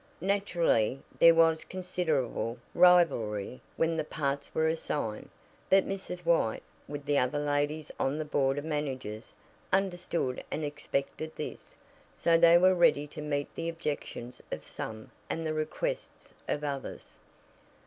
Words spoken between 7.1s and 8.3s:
other ladies on the